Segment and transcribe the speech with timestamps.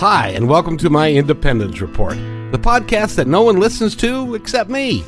[0.00, 4.70] Hi, and welcome to my Independence Report, the podcast that no one listens to except
[4.70, 5.04] me.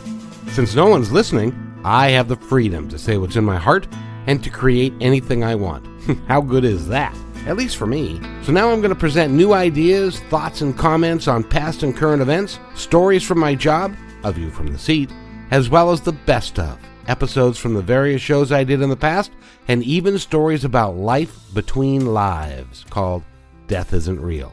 [0.49, 3.89] Since no one's listening, I have the freedom to say what's in my heart
[4.27, 5.87] and to create anything I want.
[6.29, 7.17] How good is that?
[7.47, 8.21] At least for me.
[8.43, 12.21] So now I'm going to present new ideas, thoughts, and comments on past and current
[12.21, 15.11] events, stories from my job, a view from the seat,
[15.53, 18.97] as well as the best of episodes from the various shows I did in the
[18.97, 19.33] past,
[19.69, 23.23] and even stories about life between lives called
[23.69, 24.53] Death Isn't Real.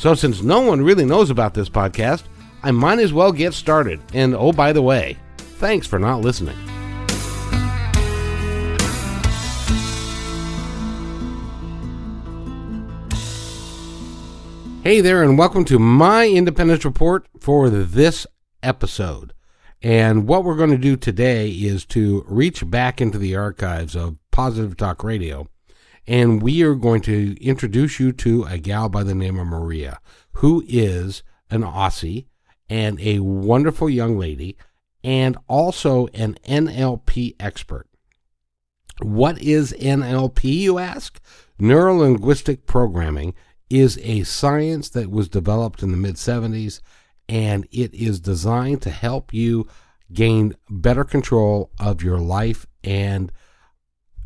[0.00, 2.22] So, since no one really knows about this podcast,
[2.62, 4.00] I might as well get started.
[4.14, 6.56] And oh, by the way, thanks for not listening.
[14.82, 18.26] Hey there, and welcome to my Independence Report for this
[18.62, 19.34] episode.
[19.82, 24.16] And what we're going to do today is to reach back into the archives of
[24.30, 25.46] Positive Talk Radio,
[26.06, 30.00] and we are going to introduce you to a gal by the name of Maria,
[30.32, 32.26] who is an Aussie
[32.68, 34.56] and a wonderful young lady,
[35.02, 37.86] and also an NLP expert.
[39.02, 41.20] What is NLP, you ask?
[41.58, 43.34] Neuro linguistic programming
[43.68, 46.80] is a science that was developed in the mid 70s
[47.28, 49.68] and it is designed to help you
[50.12, 53.30] gain better control of your life and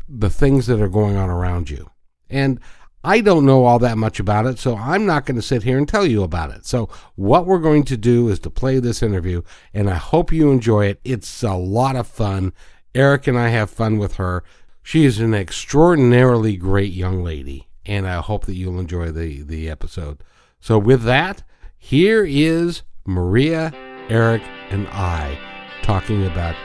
[0.07, 1.89] the things that are going on around you.
[2.29, 2.59] And
[3.05, 5.77] I don't know all that much about it, so I'm not going to sit here
[5.77, 6.65] and tell you about it.
[6.65, 9.43] So, what we're going to do is to play this interview,
[9.75, 11.01] and I hope you enjoy it.
[11.03, 12.51] It's a lot of fun.
[12.95, 14.43] Eric and I have fun with her.
[14.81, 19.69] She is an extraordinarily great young lady, and I hope that you'll enjoy the, the
[19.69, 20.23] episode.
[20.59, 21.43] So, with that,
[21.77, 23.71] here is Maria,
[24.09, 25.37] Eric, and I
[25.83, 26.55] talking about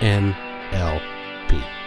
[0.00, 1.77] NLP.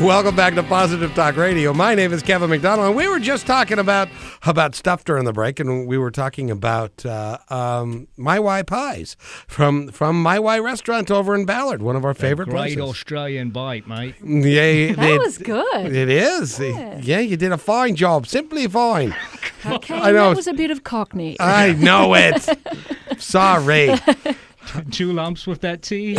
[0.00, 1.72] Welcome back to Positive Talk Radio.
[1.74, 4.08] My name is Kevin McDonald, and we were just talking about
[4.46, 9.16] about stuff during the break, and we were talking about uh, um, My Y pies
[9.48, 12.76] from from My Y restaurant over in Ballard, one of our favorite Great places.
[12.76, 14.14] Great Australian bite, mate.
[14.22, 15.86] Yeah, That it- was good.
[15.92, 16.60] It is.
[16.60, 18.26] Yeah, you did a fine job.
[18.28, 19.14] Simply fine.
[19.66, 20.28] Okay, I know.
[20.28, 21.36] that was a bit of cockney.
[21.40, 22.48] I know it.
[23.18, 23.90] Sorry.
[24.92, 26.14] Two lumps with that tea.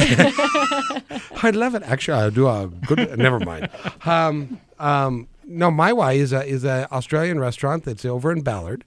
[1.44, 1.84] I love it.
[1.84, 3.18] Actually, I do a good.
[3.18, 3.70] never mind.
[4.06, 8.86] Um, um, no, My Way is a is a Australian restaurant that's over in Ballard,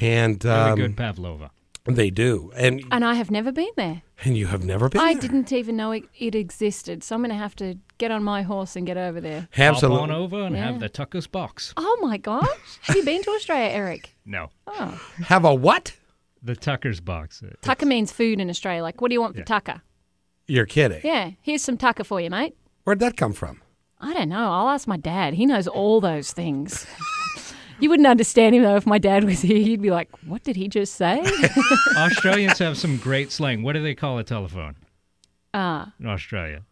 [0.00, 1.50] and Very um, good pavlova.
[1.84, 2.52] they do.
[2.54, 4.02] And and I have never been there.
[4.24, 5.00] and you have never been.
[5.00, 5.22] I there.
[5.22, 7.02] didn't even know it, it existed.
[7.02, 9.48] So I'm going to have to get on my horse and get over there.
[9.56, 10.00] Absolutely.
[10.00, 10.66] Hop on over and Yeah.
[10.66, 11.72] have the Tucker's box.
[11.76, 12.46] Oh my gosh.
[12.82, 14.14] have you been to Australia, Eric?
[14.26, 15.00] No, Oh.
[15.26, 15.96] Have a what?
[16.44, 17.40] the Tucker's box.
[17.62, 18.82] Tucker means food in Australia.
[18.82, 19.44] Like, what do you want for Yeah.
[19.44, 19.80] tucker?
[20.46, 21.00] You're kidding.
[21.04, 22.56] Yeah, here's some tucker for you, mate.
[22.84, 23.60] Where'd that come from?
[24.00, 24.50] I don't know.
[24.50, 25.34] I'll ask my dad.
[25.34, 26.86] He knows all those things.
[27.78, 29.58] you wouldn't understand him, though, if my dad was here.
[29.58, 31.22] He'd be like, what did he just say?
[31.96, 33.62] Australians have some great slang.
[33.62, 34.74] What do they call a telephone
[35.54, 36.62] uh, in Australia?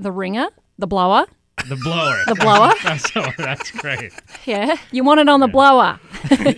[0.00, 0.48] the ringer,
[0.78, 1.26] the blower,
[1.68, 2.22] The blower.
[2.26, 2.72] the blower.
[2.84, 4.12] that's, oh, that's great.
[4.46, 5.98] Yeah, you want it on the blower.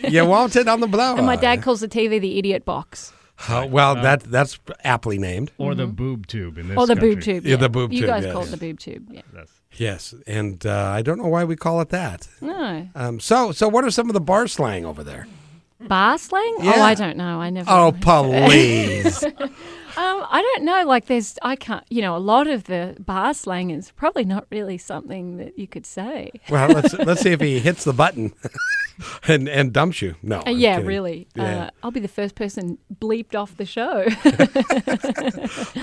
[0.09, 1.17] you want it on the blower.
[1.17, 3.13] And my dad calls the TV the idiot box.
[3.49, 5.51] Oh, well, that that's aptly named.
[5.59, 6.83] Or the boob tube in this Or Mm-hmm.
[6.83, 7.15] Oh, the country.
[7.15, 7.47] boob tube.
[7.47, 8.33] Yeah, the boob you tube, guys yes.
[8.33, 9.07] call it the boob tube.
[9.11, 9.23] Yeah.
[9.33, 12.29] That's- Yes, and uh, I don't know why we call it that.
[12.41, 12.89] No.
[12.95, 15.27] Um, so, so what are some of the bar slang over there?
[15.81, 16.57] Bar slang?
[16.61, 16.73] Yeah.
[16.77, 17.41] Oh, I don't know.
[17.41, 17.71] I never.
[17.71, 19.25] Oh, please.
[19.97, 20.85] Um, I don't know.
[20.87, 24.47] Like, there's, I can't, you know, a lot of the bar slang is probably not
[24.49, 26.31] really something that you could say.
[26.49, 28.33] well, let's let's see if he hits the button
[29.29, 30.15] and and dumps you.
[30.23, 30.43] No.
[30.47, 31.29] Uh, yeah, really.
[31.35, 31.67] Yeah.
[31.67, 34.07] Uh, I'll be the first person bleeped off the show.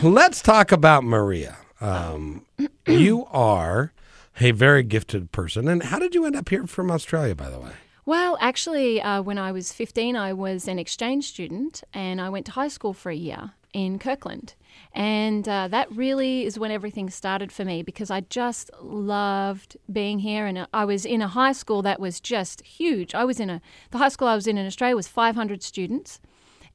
[0.08, 1.58] Let's talk about Maria.
[1.82, 2.46] Um,
[2.88, 3.94] you are
[4.40, 7.36] a very gifted person, and how did you end up here from Australia?
[7.36, 7.72] By the way.
[8.06, 12.46] well, actually, uh, when I was 15, I was an exchange student and I went
[12.48, 14.56] to high school for a year in Kirkland.
[14.94, 20.20] And uh, that really is when everything started for me because I just loved being
[20.20, 20.46] here.
[20.46, 23.14] And I was in a high school that was just huge.
[23.14, 23.62] I was in a,
[23.92, 26.20] the high school I was in in Australia was 500 students.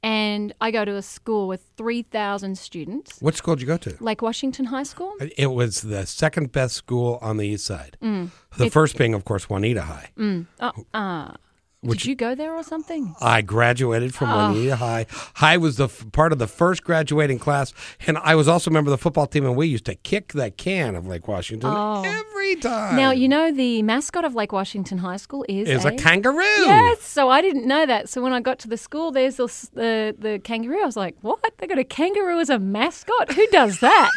[0.04, 3.96] And I go to a school with 3,000 students, What school did you go to?
[4.00, 5.14] Lake Washington High School.
[5.36, 7.96] It was the second best school on the east side.
[8.02, 8.30] Mm.
[8.58, 10.10] The first being, of course, Juanita High.
[10.18, 11.34] Oh, uh,
[11.84, 13.16] Did you go there or something?
[13.20, 15.06] I graduated from Juanita High.
[15.34, 17.72] High was the f- part of the first graduating class,
[18.06, 20.32] and I was also a member of the football team, and we used to kick
[20.32, 22.04] the can of Lake Washington Oh.
[22.04, 22.94] every time.
[22.94, 26.36] Now you know the mascot of Lake Washington High School is is a kangaroo.
[26.42, 28.08] Yes, so I didn't know that.
[28.08, 30.82] So when I got to the school, there's the the, the kangaroo.
[30.82, 31.40] I was like, "What?
[31.58, 33.32] They got a kangaroo as a mascot?
[33.32, 34.08] Who does that?"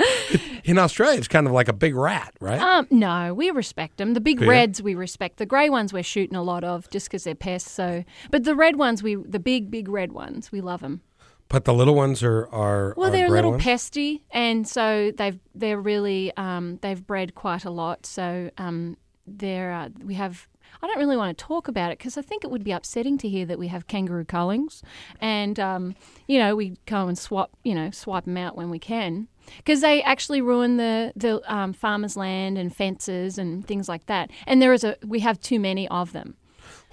[0.64, 2.60] In Australia, it's kind of like a big rat, right?
[2.60, 4.14] um, no, we respect them.
[4.14, 4.48] The big Yeah.
[4.48, 5.36] reds we respect.
[5.36, 7.70] The grey ones we're shooting a lot of just because they're pests.
[7.70, 11.02] So, but the red ones, we the big big red ones, we love them.
[11.48, 13.62] but the little ones are are Well, are they're a little ones.
[13.62, 18.04] pesty, and so they've they're really um, they've bred quite a lot.
[18.06, 18.96] So um,
[19.26, 20.48] they're uh, we have.
[20.82, 23.16] I don't really want to talk about it because I think it would be upsetting
[23.18, 24.82] to hear that we have kangaroo cullings,
[25.20, 25.94] and um,
[26.26, 29.28] you know we go and swap you know swipe them out when we can
[29.58, 34.30] because they actually ruin the the um, farmers' land and fences and things like that.
[34.46, 36.36] And there is a we have too many of them.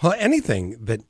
[0.02, 1.02] Well, anything that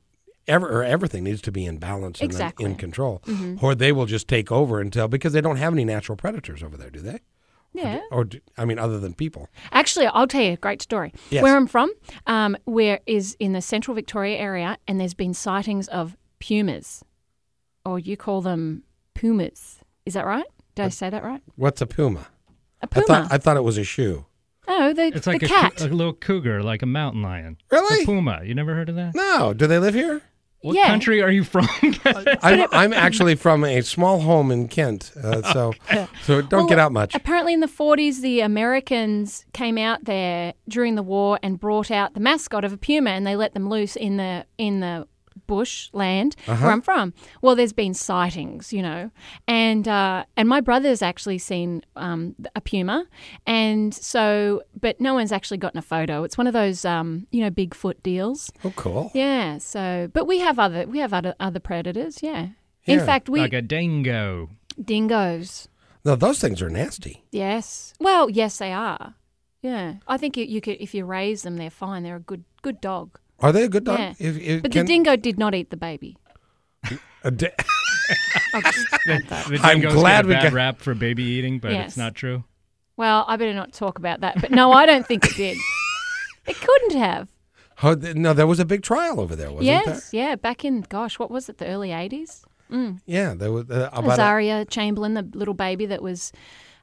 [0.46, 2.64] ever or everything needs to be in balance and Exactly.
[2.66, 3.22] in control,
[3.62, 6.76] or they will just take over until because they don't have any natural predators over
[6.76, 7.20] there, do they?
[7.72, 8.02] Yeah.
[8.12, 9.48] Or do, I mean, other than people.
[9.72, 11.12] Actually, I'll tell you a great story.
[11.30, 11.42] Yes.
[11.42, 11.92] Where I'm from,
[12.28, 17.02] um, where is in the central Victoria area, and there's been sightings of pumas,
[17.84, 19.80] or you call them pumas.
[20.06, 20.46] Is that right?
[20.74, 21.42] Did I say that right?
[21.56, 22.26] What's a puma?
[22.82, 23.06] A I puma.
[23.06, 24.26] thought I thought it was a shoe.
[24.68, 25.76] oh, the, It's like the a, cat.
[25.76, 27.56] cou- a little cougar, like a mountain lion.
[27.70, 28.02] Really?
[28.02, 28.40] A puma.
[28.44, 29.14] You never heard of that?
[29.14, 30.22] No, do they live here?
[30.60, 30.86] What Yeah.
[30.86, 31.68] country are you from?
[32.42, 35.74] I'm, I'm actually from a small home in Kent, uh, so
[36.22, 37.14] so don't Well, get out much.
[37.14, 42.14] Apparently, in the 40s, the Americans came out there during the war and brought out
[42.14, 45.06] the mascot of a puma, and they let them loose in the in the
[45.46, 46.62] bush land Uh-huh.
[46.64, 47.12] where I'm from.
[47.42, 49.10] Well, there's been sightings, you know,
[49.48, 53.06] and uh, and my brother's actually seen um, a puma,
[53.46, 56.22] and so, but no one's actually gotten a photo.
[56.24, 58.50] It's one of those, um, you know, Bigfoot deals.
[58.64, 59.10] Oh, cool.
[59.14, 59.58] Yeah.
[59.58, 62.22] So, but we have other we have other other predators.
[62.22, 62.48] Yeah.
[62.86, 64.50] In fact, we like a dingo.
[64.82, 65.68] dingoes.
[66.04, 67.24] No, those things are nasty.
[67.30, 67.94] Yes.
[67.98, 69.14] Well, yes, they are.
[69.62, 72.02] Yeah, I think you, you could if you raise them, they're fine.
[72.02, 73.18] They're a good good dog.
[73.44, 73.98] Are they a good dog?
[73.98, 74.14] Yeah.
[74.18, 76.16] If, if, But can- the dingo did not eat the baby.
[77.22, 77.50] a di-
[78.54, 79.46] I'll just add that.
[79.46, 81.88] The I'm dingoes glad get a we bad got- rap for baby eating, but Yes.
[81.88, 82.44] it's not true.
[82.96, 84.40] Well, I better not talk about that.
[84.40, 85.56] But no, I don't think it did.
[86.46, 87.28] It couldn't have.
[87.82, 90.34] oh, no, there was a big trial over there, wasn't yes, yeah.
[90.36, 91.56] Back in gosh, what was it?
[91.56, 92.44] The early eighties.
[92.68, 92.96] there?
[93.06, 96.32] Yeah, there was uh, about a, Azaria Chamberlain, the little baby that was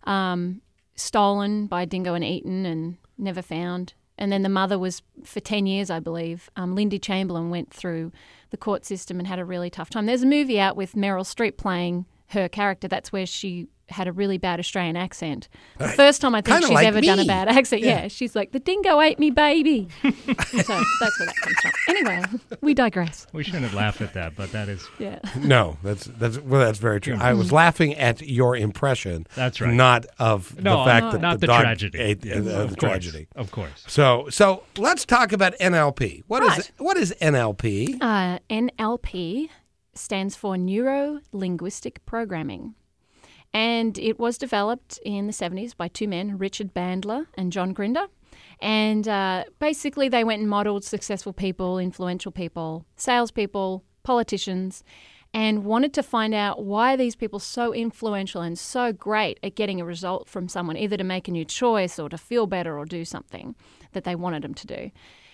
[0.06, 0.62] um,
[0.96, 3.94] stolen by a dingo and eaten and never found.
[4.22, 8.12] And then the mother was, for 10 years, I believe, um, Lindy Chamberlain went through
[8.52, 10.06] the court system and had a really tough time.
[10.06, 12.88] There's a movie out with Meryl Streep playing her character.
[12.88, 15.50] That's where she had a really bad Australian accent.
[15.78, 17.82] The first time I think Kinda she's like ever done a bad accent.
[17.82, 18.04] Yeah.
[18.04, 18.08] Yeah.
[18.08, 19.88] she's like, the dingo ate me baby.
[20.02, 20.82] so that's where
[21.28, 21.72] that comes from.
[21.90, 22.24] Anyway,
[22.62, 23.28] we digress.
[23.34, 25.20] We shouldn't have laughed at that, but that is Yeah.
[25.38, 25.78] no.
[25.84, 27.18] That's that's well, that's very true.
[27.20, 29.28] I was laughing at your impression.
[29.36, 29.74] That's right.
[29.74, 32.00] Not of no, the fact not, that not the, the, dog tragedy.
[32.00, 33.28] ate Yeah, uh, the, of course, tragedy.
[33.36, 33.84] of course.
[33.88, 36.24] So so let's talk about NLP.
[36.28, 36.72] What is Right.
[36.78, 37.98] what is NLP?
[38.02, 39.50] Uh, NLP
[39.94, 42.76] stands for Neuro Linguistic Programming.
[43.54, 48.08] And it was developed in the 70s by two men, Richard Bandler and John Grinder.
[48.62, 54.84] And uh, basically, they went and modeled successful people, influential people, salespeople, politicians,
[55.34, 59.80] and wanted to find out why these people so influential and so great at getting
[59.80, 62.86] a result from someone, either to make a new choice or to feel better or
[62.86, 63.56] do something
[63.94, 64.92] that they wanted them to do.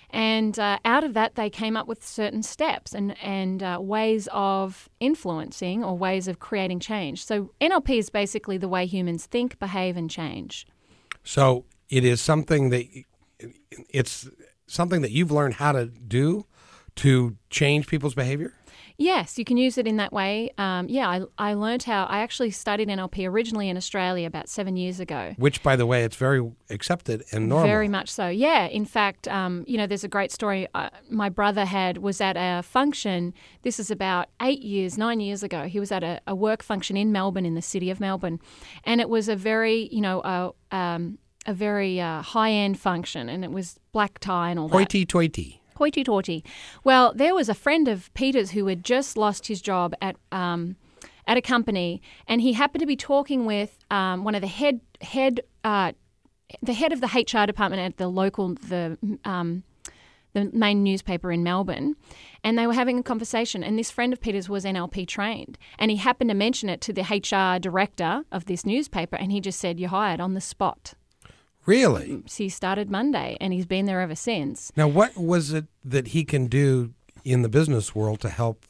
[0.09, 4.29] And uh, out of that, they came up with certain steps and, and uh, ways
[4.31, 7.25] of influencing or ways of creating change.
[7.25, 10.65] So, NLP is basically the way humans think, behave, and change.
[11.27, 12.85] So it is something that
[13.89, 14.29] it's
[14.65, 16.45] something that you've learned how to do
[16.95, 18.53] to change people's behavior.
[18.99, 20.49] Yes, you can use it in that way.
[20.57, 24.75] Um, yeah, I, I learned how, I actually studied NLP originally in Australia about seven
[24.75, 25.35] years ago.
[25.37, 27.67] Which, by the way, it's very accepted and normal.
[27.67, 28.27] Very much so.
[28.27, 28.65] Yeah.
[28.65, 30.67] In fact, um, you know, there's a great story.
[30.73, 33.35] Uh, my brother had was at a function.
[33.61, 35.65] This is about eight years, nine years ago.
[35.65, 38.39] He was at a, a work function in Melbourne, in the city of Melbourne,
[38.83, 43.29] and it was a very, you know, uh, um, a very uh, high end function,
[43.29, 45.56] and it was black tie and all that Hoity-toity.
[45.77, 46.43] Hoity toity.
[46.83, 50.75] Well, there was a friend of Peter's who had just lost his job at um,
[51.25, 54.81] at a company, and he happened to be talking with um, one of the head
[55.01, 55.91] head uh,
[56.61, 59.63] the head of the HR department at the local the um,
[60.33, 61.95] the main newspaper in Melbourne,
[62.43, 63.63] and they were having a conversation.
[63.63, 66.93] And this friend of Peter's was NLP trained, and he happened to mention it to
[66.93, 70.93] the HR director of this newspaper, and he just said, "You're hired on the spot."
[71.67, 72.23] Really?
[72.25, 74.71] So he started Monday, and he's been there ever since.
[74.75, 76.93] Now, what was it that he can do
[77.25, 78.65] in the business world to help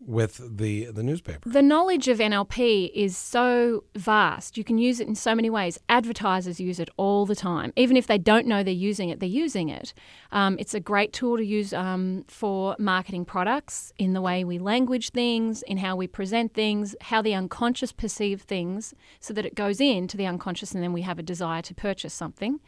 [0.00, 1.48] with the the newspaper?
[1.48, 4.56] The knowledge of NLP is so vast.
[4.56, 5.78] You can use it in so many ways.
[5.88, 7.72] Advertisers use it all the time.
[7.76, 9.92] Even if they don't know they're using it, they're using it.
[10.32, 14.58] Um, it's a great tool to use um, for marketing products in the way we
[14.58, 19.54] language things, in how we present things, how the unconscious perceive things, so that it
[19.54, 22.60] goes into the unconscious and then we have a desire to purchase something.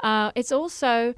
[0.00, 1.14] Uh, it's also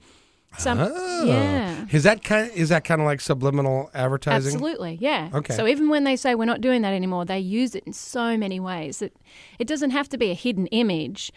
[0.59, 1.25] some, Oh.
[1.25, 1.87] yeah.
[1.91, 2.51] Is that kind?
[2.53, 4.55] Is that kind of like subliminal advertising?
[4.55, 5.31] Absolutely, yeah.
[5.33, 5.55] Okay.
[5.55, 8.37] So even when they say we're not doing that anymore, they use it in so
[8.37, 9.13] many ways that
[9.59, 11.33] it doesn't have to be a hidden image.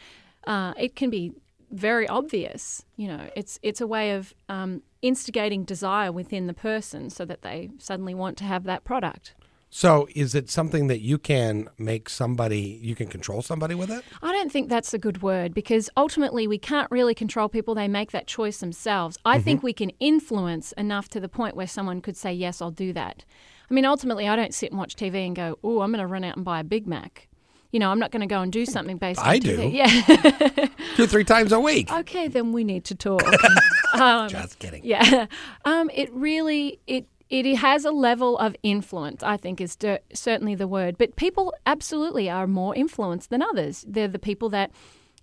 [0.45, 1.31] Uh, it can be
[1.71, 2.85] very obvious.
[2.97, 7.41] You know, it's it's a way of um, instigating desire within the person so that
[7.41, 9.33] they suddenly want to have that product.
[9.75, 12.79] So, is it something that you can make somebody?
[12.83, 14.03] You can control somebody with it?
[14.21, 17.73] I don't think that's a good word because ultimately we can't really control people.
[17.73, 19.17] They make that choice themselves.
[19.25, 22.69] I think we can influence enough to the point where someone could say, Yes, I'll
[22.69, 23.25] do that.
[23.67, 26.07] I mean, ultimately, I don't sit and watch TV and go, Oh, I'm going to
[26.07, 27.27] run out and buy a Big Mac.
[27.71, 29.57] You know, I'm not going to go and do something based on I TV.
[29.57, 29.69] do.
[30.61, 30.67] Yeah.
[30.95, 31.91] Two, three times a week.
[31.91, 33.23] okay, then we need to talk.
[33.95, 34.85] um, Just kidding.
[34.85, 35.25] yeah.
[35.65, 39.23] Um, it really it it has a level of influence.
[39.23, 40.97] I think is de- certainly the word.
[40.97, 43.83] But people absolutely are more influenced than others.
[43.87, 44.71] They're the people that.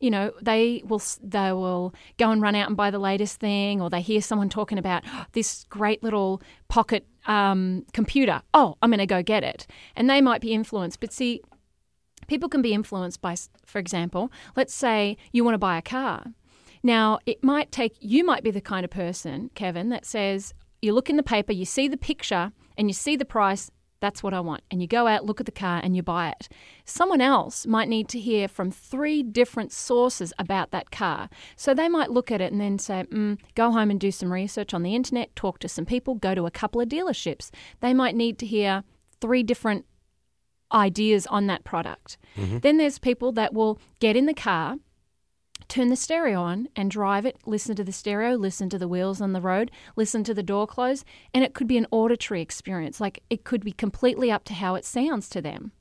[0.03, 3.83] You know, they will they will go and run out and buy the latest thing,
[3.83, 8.41] or they hear someone talking about "Oh, this great little pocket um, computer.
[8.55, 11.01] Oh, I'm going to go get it, and they might be influenced.
[11.01, 11.43] But see,
[12.29, 13.37] people can be influenced by,
[13.67, 16.25] for example, let's say you want to buy a car.
[16.83, 20.93] Now, it might take, you might be the kind of person, Kevin, that says, you
[20.93, 23.71] look in the paper, you see the picture, and you see the price,
[24.01, 24.63] that's what I want.
[24.71, 26.49] And you go out, look at the car, and you buy it.
[26.87, 31.29] Someone else might need to hear from three different sources about that car.
[31.55, 34.33] So they might look at it and then say, mm, go home and do some
[34.33, 37.51] research on the internet, talk to some people, go to a couple of dealerships.
[37.81, 38.85] They might need to hear
[39.21, 39.85] three different
[40.73, 42.17] ideas on that product.
[42.61, 44.77] Then there's people that will get in the car,
[45.71, 49.21] turn the stereo on and drive it, listen to the stereo, listen to the wheels
[49.21, 53.01] on the road, listen to the door close, and it could be an auditory experience.
[53.01, 55.73] Like it could be completely up to how it sounds to them.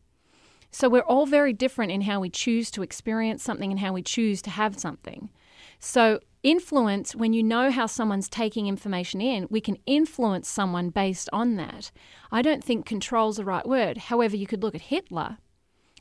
[0.72, 4.04] So we're all very different in how we choose to experience something and how we
[4.04, 5.30] choose to have something.
[5.80, 11.30] So, influence, when you know how someone's taking information in, we can influence someone based
[11.34, 11.92] on that.
[12.32, 13.98] I don't think control's the right word.
[13.98, 15.38] However, you could look at Hitler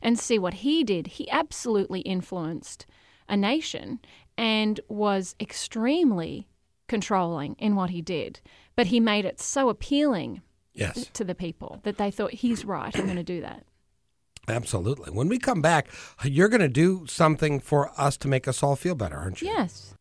[0.01, 1.07] and see what he did.
[1.07, 2.85] He absolutely influenced
[3.29, 3.99] a nation
[4.37, 6.47] and was extremely
[6.87, 8.41] controlling in what he did.
[8.75, 10.41] But he made it so appealing
[10.73, 13.65] Yes, to the people that they thought, he's right, I'm going to do that.
[14.47, 15.11] absolutely.
[15.11, 15.87] When we come back,
[16.23, 19.49] you're going to do something for us to make us all feel better, aren't you?
[19.49, 19.93] Yes.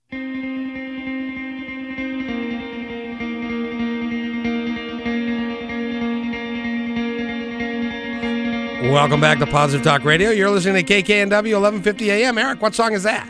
[8.88, 10.30] Welcome back to Positive Talk Radio.
[10.30, 12.38] You're listening to KKNW 1150 AM.
[12.38, 13.28] Eric, what song is that?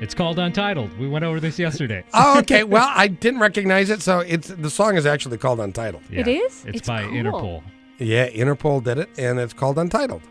[0.00, 0.96] It's called Untitled.
[0.98, 2.04] We went over this yesterday.
[2.14, 2.64] Oh, okay.
[2.64, 6.02] well, I didn't recognize it, so it's the song is actually called Untitled.
[6.10, 6.64] It is?
[6.66, 7.12] It's, It's by cool.
[7.12, 7.62] Interpol.
[7.98, 10.22] Yeah, Interpol did it, and it's called Untitled.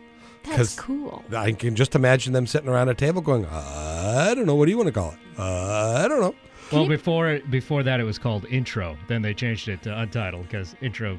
[0.43, 1.23] That's 'Cause- cool.
[1.35, 4.55] I can just imagine them sitting around a table going, I don't know.
[4.55, 5.17] What do you want to call it?
[5.39, 6.35] Uh, I don't know.
[6.71, 8.97] Well, before before that, it was called Intro.
[9.07, 11.17] Then they changed it to Untitled because Intro.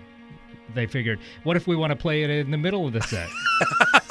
[0.75, 3.28] They figured, what if we want to play it in the middle of the set?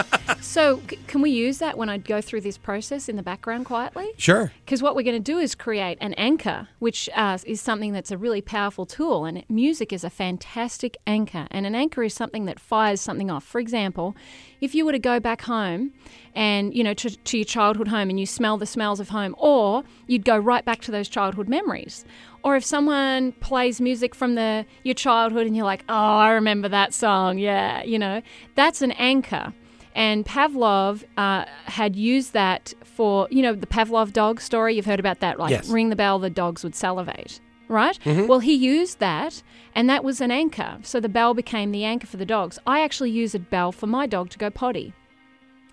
[0.55, 3.65] So, c- can we use that when I go through this process in the background
[3.65, 4.11] quietly?
[4.17, 4.51] Sure.
[4.63, 8.09] Because what we're going to do is create an anchor, which uh, is something that's
[8.09, 9.25] a really powerful tool.
[9.25, 11.47] And music is a fantastic anchor.
[11.51, 13.43] And an anchor is something that fires something off.
[13.43, 14.15] For example,
[14.61, 15.91] if you were to go back home
[16.35, 19.35] and, you know, to, to your childhood home and you smell the smells of home,
[19.37, 22.05] or you'd go right back to those childhood memories.
[22.45, 26.69] Or if someone plays music from the your childhood and you're like, oh, I remember
[26.69, 28.21] that song, yeah, you know,
[28.53, 29.51] that's an anchor.
[29.95, 34.75] And Pavlov uh, had used that for, you know, the Pavlov dog story.
[34.75, 35.69] You've heard about that, like Yes.
[35.69, 37.97] ring the bell, the dogs would salivate, right?
[38.05, 39.41] Well, he used that,
[39.73, 40.77] and that was an anchor.
[40.83, 42.59] So the bell became the anchor for the dogs.
[42.67, 44.93] I actually use a bell for my dog to go potty.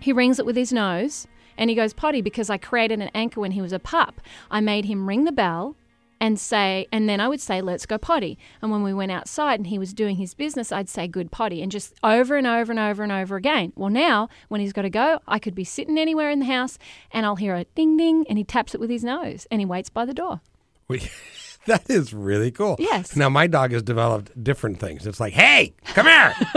[0.00, 1.26] He rings it with his nose
[1.58, 4.20] and he goes potty because I created an anchor when he was a pup.
[4.50, 5.76] I made him ring the bell
[6.22, 8.38] and say, and then I would say, let's go potty.
[8.62, 11.60] And when we went outside and he was doing his business, I'd say, good potty,
[11.60, 13.72] and just over and over and over and over again.
[13.74, 16.78] Well, now when he's got to go, I could be sitting anywhere in the house
[17.10, 19.66] and I'll hear a ding ding and he taps it with his nose and he
[19.66, 20.40] waits by the door.
[20.86, 21.10] We,
[21.66, 22.76] that is really cool.
[22.78, 23.16] Yes.
[23.16, 25.08] Now, my dog has developed different things.
[25.08, 26.34] It's like, hey, come here.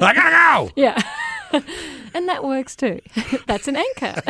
[0.00, 0.72] I got to go.
[0.74, 1.00] Yeah.
[2.14, 3.00] and and that works too.
[3.46, 4.22] That's an anchor.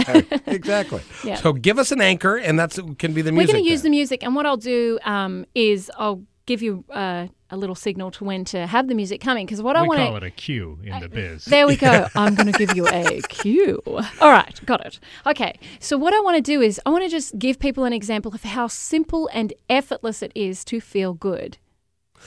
[0.46, 1.02] exactly.
[1.24, 1.36] Yeah.
[1.36, 3.48] So give us an anchor, and that can be the music.
[3.48, 6.84] We're going to use the music, and what I'll do um, is I'll give you
[6.90, 9.88] uh, a little signal to when to have the music coming because what I we
[9.88, 11.46] want call it a cue in the biz.
[11.46, 12.08] There we go.
[12.14, 13.80] I'm going to give you a cue.
[13.86, 15.00] All right, got it.
[15.26, 17.94] Okay, so what I want to do is I want to just give people an
[17.94, 21.56] example of how simple and effortless it is to feel good.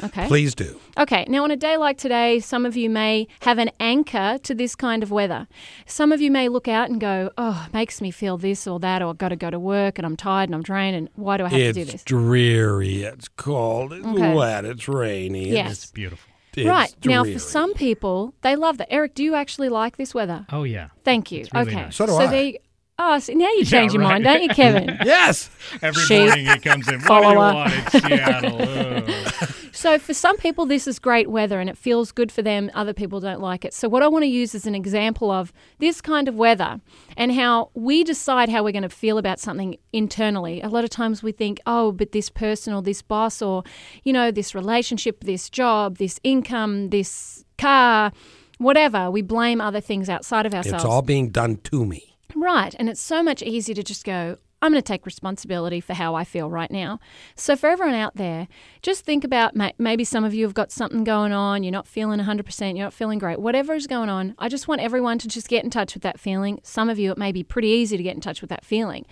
[0.03, 0.27] Okay.
[0.27, 0.79] Please do.
[0.97, 4.53] Okay, now on a day like today, some of you may have an anchor to
[4.53, 5.47] this kind of weather.
[5.85, 8.79] Some of you may look out and go, oh, it makes me feel this or
[8.79, 11.09] that, or I've got to go to work and I'm tired and I'm drained, and
[11.15, 11.95] why do I have to do this?
[11.95, 13.03] It's dreary.
[13.03, 13.93] It's cold.
[13.93, 14.33] It's Okay.
[14.33, 14.65] wet.
[14.65, 15.49] It's rainy.
[15.49, 15.71] Yes.
[15.71, 16.31] It's beautiful.
[16.55, 16.89] It's, right.
[16.91, 18.91] it's Now, for some people, they love that.
[18.91, 20.45] Eric, do you actually like this weather?
[20.51, 20.89] Oh yeah.
[21.03, 21.41] Thank you.
[21.41, 21.81] It's really okay.
[21.83, 21.95] nice.
[21.95, 22.27] So do so I.
[22.27, 22.57] There you,
[22.97, 24.21] oh, so now you change your right.
[24.21, 24.97] mind, don't you, Kevin?
[25.05, 25.51] Yes.
[25.83, 26.95] Every Sheep morning he comes in.
[26.95, 27.49] What do follower.
[27.49, 28.61] you want in Seattle?
[28.61, 29.53] Ugh.
[29.77, 32.71] So for some people, this is great weather and it feels good for them.
[32.73, 33.75] Other people don't like it.
[33.75, 36.81] So what I want to use is an example of this kind of weather
[37.15, 40.61] and how we decide how we're going to feel about something internally.
[40.61, 43.63] A lot of times we think, oh, but this person or this boss or,
[44.03, 48.11] you know, this relationship, this job, this income, this car,
[48.57, 49.11] whatever.
[49.11, 50.83] We blame other things outside of ourselves.
[50.83, 52.17] It's all being done to me.
[52.35, 52.75] Right.
[52.79, 56.15] And it's so much easier to just go, I'm going to take responsibility for how
[56.15, 56.99] I feel right now.
[57.35, 58.47] So, for everyone out there,
[58.81, 62.19] just think about maybe some of you have got something going on, you're not feeling
[62.19, 64.33] 100%, you're not feeling great, whatever is going on.
[64.39, 66.59] I just want everyone to just get in touch with that feeling.
[66.63, 69.05] Some of you, it may be pretty easy to get in touch with that feeling.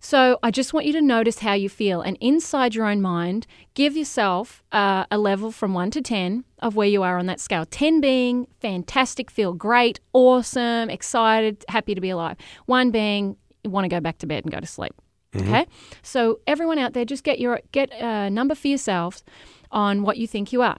[0.00, 3.46] So, I just want you to notice how you feel and inside your own mind,
[3.72, 7.40] give yourself uh, a level from 1 to 10 of where you are on that
[7.40, 7.64] scale.
[7.64, 12.36] 10 being fantastic, feel great, awesome, excited, happy to be alive.
[12.66, 14.94] 1 being want to go back to bed and go to sleep.
[15.36, 15.66] Okay,
[16.02, 19.22] so everyone out there, just get your get a number for yourselves
[19.70, 20.78] on what you think you are.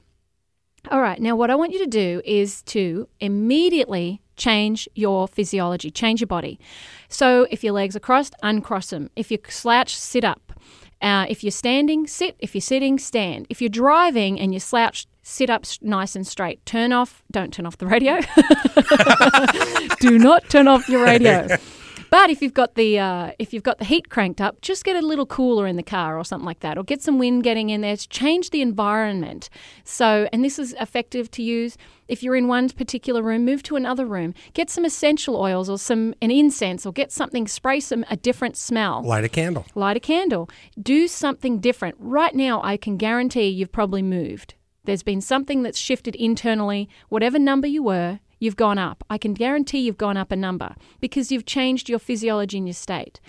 [0.90, 5.92] All right, now what I want you to do is to immediately change your physiology,
[5.92, 6.60] change your body.
[7.08, 9.10] So if your legs are crossed, uncross them.
[9.16, 10.54] If you slouch, sit up.
[11.02, 12.36] Uh, if you're standing, sit.
[12.40, 13.48] If you're sitting, stand.
[13.50, 16.66] If you're driving and you're slouched, sit up nice and straight.
[16.66, 18.20] Turn off, don't turn off the radio.
[20.00, 21.48] Do not turn off your radio.
[22.12, 24.98] But if you've got the uh, if you've got the heat cranked up, just get
[25.02, 27.70] a little cooler in the car or something like that, or get some wind getting
[27.70, 27.96] in there.
[27.96, 29.50] to Change the environment.
[29.86, 31.78] So, and this is effective to use
[32.10, 33.46] if you're in one particular room.
[33.46, 34.34] Move to another room.
[34.54, 37.48] Get some essential oils or some an incense, or get something.
[37.48, 39.66] Spray some a different smell Light a candle.
[39.74, 40.50] light a candle,
[40.82, 41.96] do something different.
[41.98, 44.56] Right now, I can guarantee you've probably moved.
[44.84, 46.90] There's been something that's shifted internally.
[47.08, 49.06] Whatever number you were, you've gone up.
[49.10, 52.74] I can guarantee you've gone up a number because you've changed your physiology and your
[52.74, 53.22] state.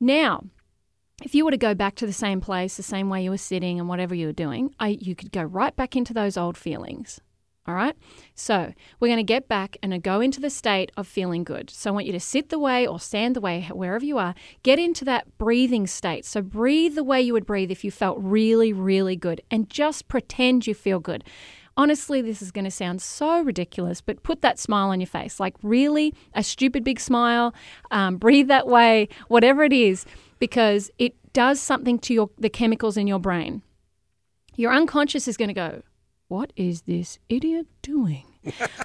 [0.00, 0.44] Now,
[1.22, 3.36] if you were to go back to the same place, the same way you were
[3.36, 6.56] sitting and whatever you were doing, I, you could go right back into those old
[6.56, 7.20] feelings.
[7.66, 7.94] All right.
[8.34, 11.68] So we're going to get back and go into the state of feeling good.
[11.68, 14.34] So I want you to sit the way or stand the way, wherever you are.
[14.62, 16.24] Get into that breathing state.
[16.24, 20.08] So breathe the way you would breathe if you felt really, really good and just
[20.08, 21.22] pretend you feel good.
[21.80, 25.40] Honestly, this is going to sound so ridiculous, but put that smile on your face.
[25.40, 27.54] Like, really, a stupid big smile.
[27.90, 30.04] Um, breathe that way, whatever it is,
[30.38, 33.62] because it does something to your, the chemicals in your brain.
[34.56, 35.82] Your unconscious is going to go,
[36.28, 38.29] What is this idiot doing?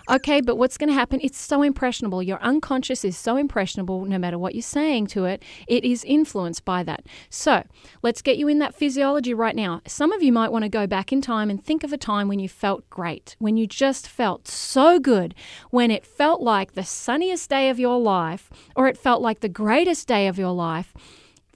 [0.09, 1.19] Okay, but what's going to happen?
[1.23, 2.21] It's so impressionable.
[2.21, 6.65] Your unconscious is so impressionable, no matter what you're saying to it, it is influenced
[6.65, 7.05] by that.
[7.29, 7.63] So
[8.01, 9.81] let's get you in that physiology right now.
[9.87, 12.27] Some of you might want to go back in time and think of a time
[12.27, 15.35] when you felt great, when you just felt so good,
[15.69, 19.49] when it felt like the sunniest day of your life, or it felt like the
[19.49, 20.93] greatest day of your life.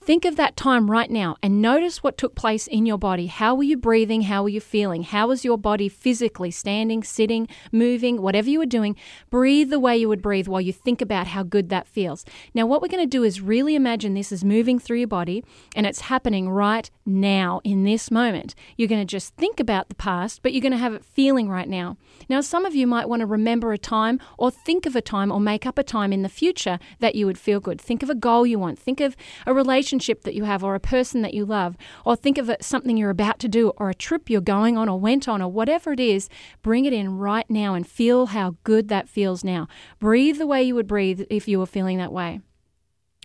[0.01, 3.27] Think of that time right now and notice what took place in your body.
[3.27, 4.21] How were you breathing?
[4.23, 5.03] How were you feeling?
[5.03, 8.95] How was your body physically standing, sitting, moving, whatever you were doing?
[9.29, 12.25] Breathe the way you would breathe while you think about how good that feels.
[12.53, 15.43] Now, what we're going to do is really imagine this is moving through your body
[15.75, 18.55] and it's happening right now in this moment.
[18.77, 21.49] You're going to just think about the past, but you're going to have it feeling
[21.49, 21.97] right now.
[22.27, 25.31] Now, some of you might want to remember a time or think of a time
[25.31, 27.79] or make up a time in the future that you would feel good.
[27.79, 28.79] Think of a goal you want.
[28.79, 31.77] Think of a relationship that you have or a person that you love.
[32.05, 34.99] Or think of something you're about to do or a trip you're going on or
[34.99, 36.29] went on or whatever it is.
[36.61, 39.67] Bring it in right now and feel how good that feels now.
[39.99, 42.41] Breathe the way you would breathe if you were feeling that way.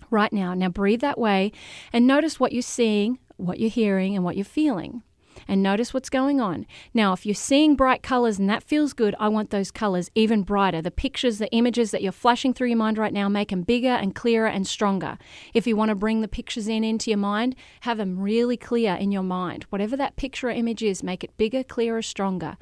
[0.09, 0.53] Right now.
[0.53, 1.51] Now breathe that way
[1.91, 5.03] and notice what you're seeing, what you're hearing, and what you're feeling
[5.47, 6.65] and notice what's going on.
[6.93, 10.43] Now, if you're seeing bright colors and that feels good, I want those colors even
[10.43, 10.81] brighter.
[10.81, 13.89] The pictures, the images that you're flashing through your mind right now, make them bigger
[13.89, 15.17] and clearer and stronger.
[15.53, 18.93] If you want to bring the pictures in into your mind, have them really clear
[18.95, 19.65] in your mind.
[19.69, 22.57] Whatever that picture or image is, make it bigger, clearer, stronger.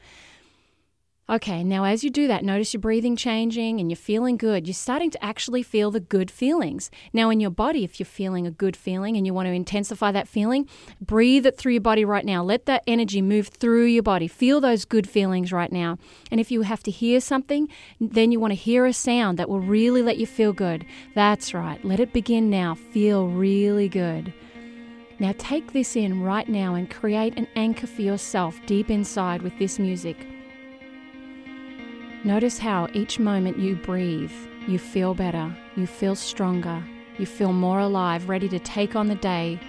[1.30, 4.68] Okay, now as you do that, notice your breathing changing and you're feeling good.
[4.68, 6.92] You're starting to actually feel the good feelings.
[7.14, 10.12] Now, in your body, if you're feeling a good feeling and you want to intensify
[10.12, 10.68] that feeling,
[11.00, 12.44] breathe it through your body right now.
[12.44, 14.28] Let that energy move through your body.
[14.28, 15.98] Feel those good feelings right now.
[16.30, 17.70] And if you have to hear something,
[18.02, 20.86] then you want to hear a sound that will really let you feel good.
[21.16, 21.84] That's right.
[21.86, 22.76] Let it begin now.
[22.76, 24.34] Feel really good.
[25.20, 29.58] Now, take this in right now and create an anchor for yourself deep inside with
[29.58, 30.18] this music.
[32.26, 34.32] Notice how each moment you breathe,
[34.66, 36.82] you feel better, you feel stronger,
[37.18, 39.60] you feel more alive, ready to take on the day.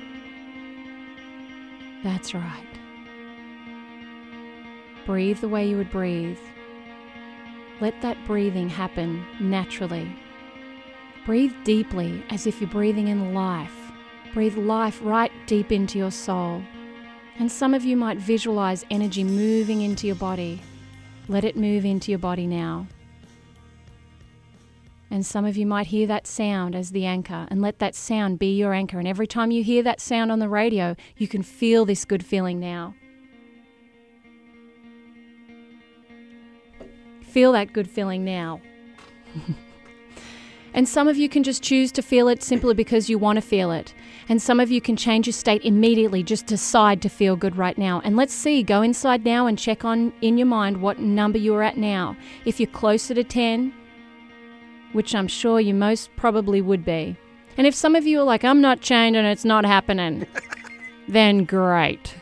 [2.04, 2.66] That's right.
[5.04, 6.38] Breathe the way you would breathe.
[7.80, 10.16] Let that breathing happen naturally.
[11.26, 13.74] Breathe deeply as if you're breathing in life.
[14.32, 16.62] Breathe life right deep into your soul.
[17.36, 20.60] And some of you might visualize energy moving into your body.
[21.28, 22.86] Let it move into your body now.
[25.10, 28.38] And some of you might hear that sound as the anchor, and let that sound
[28.38, 28.98] be your anchor.
[28.98, 32.24] And every time you hear that sound on the radio, you can feel this good
[32.24, 32.94] feeling now.
[37.22, 38.60] Feel that good feeling now.
[40.74, 43.40] and some of you can just choose to feel it simply because you want to
[43.40, 43.94] feel it.
[44.28, 47.78] And some of you can change your state immediately, just decide to feel good right
[47.78, 48.02] now.
[48.04, 51.62] And let's see, go inside now and check on in your mind what number you're
[51.62, 52.16] at now.
[52.44, 53.72] If you're closer to 10,
[54.92, 57.16] which I'm sure you most probably would be.
[57.56, 60.26] And if some of you are like, I'm not changing, it's not happening,
[61.08, 62.16] then great.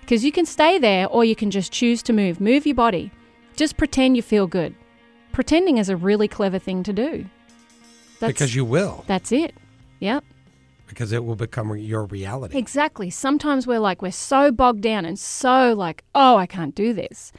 [0.00, 2.40] Because you can stay there or you can just choose to move.
[2.40, 3.10] Move your body.
[3.56, 4.76] Just pretend you feel good.
[5.32, 7.26] Pretending is a really clever thing to do.
[8.20, 9.04] That's, because you will.
[9.06, 9.54] That's it.
[10.00, 10.24] Yep.
[10.86, 12.56] Because it will become your reality.
[12.56, 13.10] Exactly.
[13.10, 17.32] Sometimes we're like, we're so bogged down and so like, oh, I can't do this,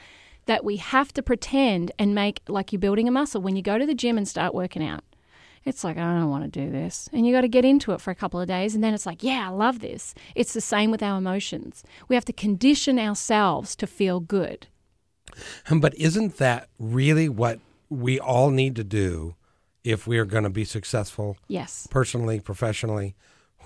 [0.45, 3.41] that we have to pretend and make like you're building a muscle.
[3.41, 5.03] When you go to the gym and start working out,
[5.65, 7.09] it's like, I don't want to do this.
[7.11, 8.73] And you got to get into it for a couple of days.
[8.73, 10.13] And then it's like, yeah, I love this.
[10.35, 11.83] It's the same with our emotions.
[12.07, 14.67] We have to condition ourselves to feel good.
[15.69, 17.59] But isn't that really what
[17.89, 19.35] we all need to do
[19.91, 21.37] if we are going to be successful?
[21.47, 21.87] Yes.
[21.89, 23.15] Personally, professionally,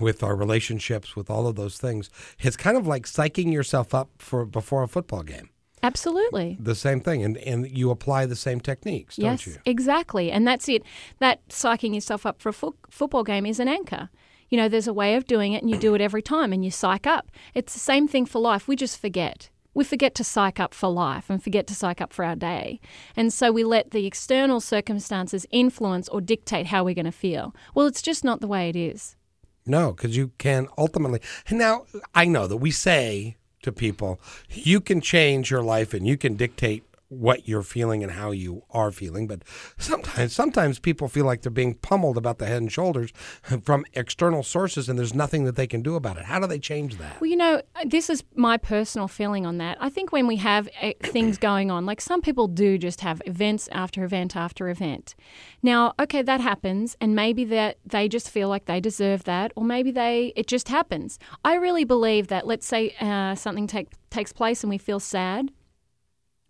[0.00, 2.10] with our relationships, with all of those things.
[2.38, 5.50] It's kind of like psyching yourself up for before a football game.
[5.82, 6.56] Absolutely.
[6.60, 7.24] The same thing.
[7.24, 9.60] And, and you apply the same techniques, yes, don't you?
[9.64, 10.30] exactly.
[10.30, 10.82] And that's it.
[11.18, 14.08] That psyching yourself up for a fo- football game is an anchor.
[14.48, 16.64] You know, there's a way of doing it and you do it every time and
[16.64, 17.32] you psych up.
[17.54, 18.68] It's the same thing for life.
[18.68, 19.48] We just forget.
[19.74, 22.80] We forget to psych up for life and forget to psych up for our day.
[23.16, 27.54] And so we let the external circumstances influence or dictate how we're going to feel.
[27.74, 29.16] Well, it's just not the way it is.
[29.64, 31.20] No, because you can ultimately.
[31.50, 36.16] Now I know that we say to people, you can change your life and you
[36.16, 39.26] can dictate what you're feeling and how you are feeling.
[39.26, 39.42] But
[39.78, 43.12] sometimes, sometimes people feel like they're being pummeled about the head and shoulders
[43.62, 46.24] from external sources, and there's nothing that they can do about it.
[46.24, 47.20] How do they change that?
[47.20, 49.76] Well, you know, this is my personal feeling on that.
[49.80, 53.20] I think when we have uh, things going on, like some people do just have
[53.26, 55.14] events after event after event.
[55.62, 59.64] Now, okay, that happens, and maybe that they just feel like they deserve that, or
[59.64, 61.18] maybe they it just happens.
[61.44, 62.46] I really believe that.
[62.46, 65.50] Let's say uh, something take, takes place and we feel sad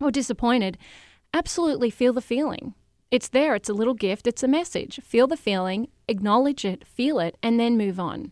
[0.03, 0.77] or disappointed,
[1.33, 2.73] absolutely feel the feeling.
[3.11, 4.99] It's there, it's a little gift, it's a message.
[5.03, 8.31] Feel the feeling, acknowledge it, feel it, and then move on.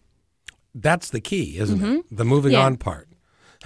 [0.74, 1.96] That's the key, isn't mm-hmm.
[1.98, 2.06] it?
[2.12, 2.66] The moving yeah.
[2.66, 3.08] on part.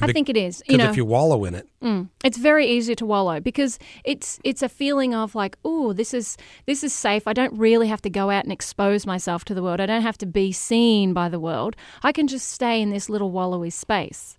[0.02, 0.58] I Be- think it is.
[0.60, 3.80] Because you know, if you wallow in it, mm, it's very easy to wallow because
[4.04, 7.28] it's it's a feeling of like, oh, this is this is safe.
[7.28, 9.80] I don't really have to go out and expose myself to the world.
[9.80, 11.78] I don't have to be seen by the world.
[12.04, 14.38] I can just stay in this little wallowy space.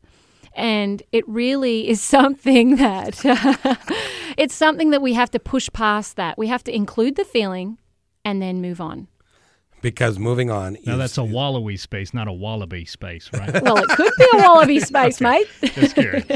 [0.56, 3.20] And it really is something that
[4.36, 6.36] it's something that we have to push past that.
[6.36, 7.78] We have to include the feeling
[8.24, 9.06] and then move on.
[9.82, 10.78] Because moving on.
[10.84, 13.52] Now is, that's a wallowy space, not a wallaby space, right?
[13.62, 15.46] well, it could be a wallaby space, mate.
[15.62, 16.26] Just curious.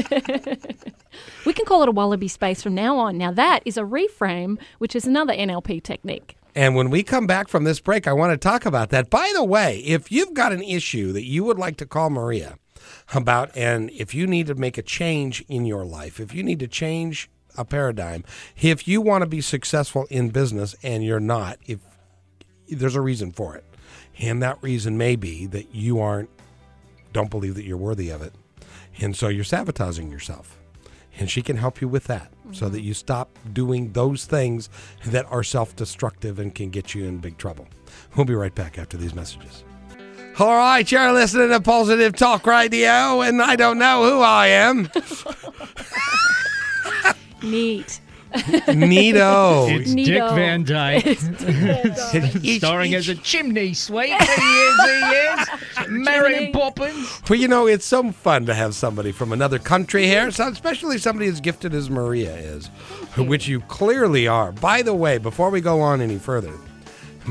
[1.45, 3.17] we can call it a wallaby space from now on.
[3.17, 6.37] Now that is a reframe, which is another NLP technique.
[6.55, 9.09] And when we come back from this break, I want to talk about that.
[9.09, 12.57] By the way, if you've got an issue that you would like to call Maria,
[13.13, 16.59] about and if you need to make a change in your life, if you need
[16.59, 18.23] to change a paradigm,
[18.61, 21.79] if you want to be successful in business and you're not, if
[22.69, 23.65] there's a reason for it.
[24.19, 26.29] And that reason may be that you aren't
[27.13, 28.33] don't believe that you're worthy of it.
[28.99, 30.57] And so you're sabotaging yourself.
[31.19, 32.53] And she can help you with that mm-hmm.
[32.53, 34.69] so that you stop doing those things
[35.05, 37.67] that are self destructive and can get you in big trouble.
[38.15, 39.65] We'll be right back after these messages.
[40.39, 44.89] All right, you're listening to Positive Talk Radio, and I don't know who I am.
[47.43, 47.99] Neat.
[48.33, 49.69] Neato.
[49.79, 50.05] It's Neato.
[50.05, 54.07] Dick Van Dyke, It's- starring as a chimney sweep.
[54.09, 55.87] he is, he is.
[55.89, 56.51] Mary Chimney.
[56.53, 57.21] Poppins.
[57.29, 60.97] Well, you know, it's so fun to have somebody from another country here, so especially
[60.97, 62.67] somebody as gifted as Maria is,
[63.17, 64.51] which you clearly are.
[64.53, 66.53] By the way, before we go on any further,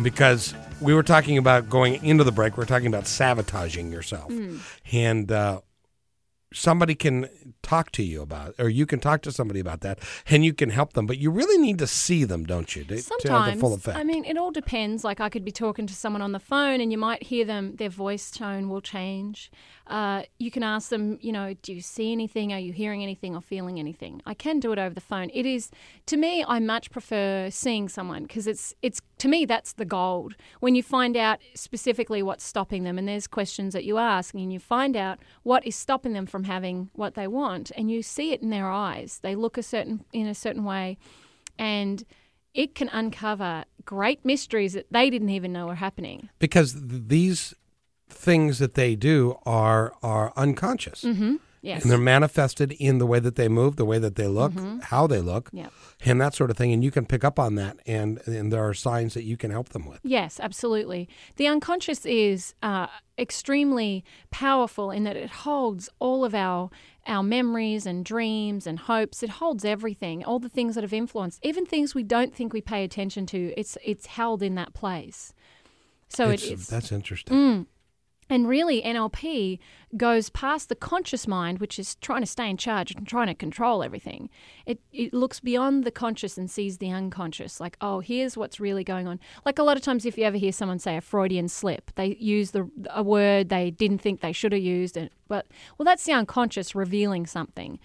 [0.02, 4.32] because we were talking about going into the break, we are talking about sabotaging yourself.
[4.92, 5.60] And uh,
[6.52, 7.28] somebody can
[7.62, 10.70] talk to you about or you can talk to somebody about that and you can
[10.70, 13.54] help them but you really need to see them don't you to, to have Sometimes,
[13.54, 15.04] the full effect I mean, it all depends.
[15.04, 17.76] Like, I could be talking to someone on the phone, and you might hear them;
[17.76, 19.50] their voice tone will change.
[19.90, 22.52] Uh, you can ask them, you know, do you see anything?
[22.52, 24.22] Are you hearing anything or feeling anything?
[24.24, 25.30] I can do it over the phone.
[25.34, 25.70] It is,
[26.06, 30.36] to me, I much prefer seeing someone because it's, it's to me that's the gold.
[30.60, 34.52] When you find out specifically what's stopping them, and there's questions that you ask, and
[34.52, 38.32] you find out what is stopping them from having what they want, and you see
[38.32, 39.18] it in their eyes.
[39.22, 40.98] They look a certain in a certain way,
[41.58, 42.04] and
[42.54, 46.28] it can uncover great mysteries that they didn't even know were happening.
[46.38, 47.54] because these
[48.20, 51.36] things that they do are are unconscious mm-hmm.
[51.62, 51.82] Yes.
[51.82, 54.78] and they're manifested in the way that they move the way that they look mm-hmm.
[54.80, 55.72] how they look Yep.
[56.08, 58.64] and that sort of thing and you can pick up on that and and there
[58.68, 61.08] are signs that you can help them with Yes, absolutely.
[61.36, 62.86] The unconscious is uh,
[63.18, 66.70] extremely powerful in that it holds all of our
[67.06, 69.22] our memories and dreams and hopes.
[69.22, 72.60] It holds everything, all the things that have influenced, even things we don't think we
[72.60, 73.38] pay attention to.
[73.56, 75.32] It's it's held in that place.
[76.08, 76.66] So It's- it is.
[76.68, 77.66] that's interesting mm.
[78.30, 79.58] And really, NLP
[79.96, 83.34] goes past the conscious mind, which is trying to stay in charge and trying to
[83.34, 84.30] control everything.
[84.66, 87.58] It, it looks beyond the conscious and sees the unconscious.
[87.58, 89.18] Like, oh, here's what's really going on.
[89.44, 92.16] Like a lot of times, if you ever hear someone say a Freudian slip, they
[92.20, 96.04] use the a word they didn't think they should have used, and but well, that's
[96.04, 97.80] the unconscious revealing something.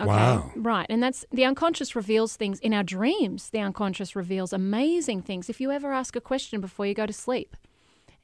[0.00, 0.08] Okay.
[0.08, 0.50] Wow.
[0.56, 0.86] Right.
[0.90, 3.50] And that's the unconscious reveals things in our dreams.
[3.50, 5.48] The unconscious reveals amazing things.
[5.48, 7.56] If you ever ask a question before you go to sleep,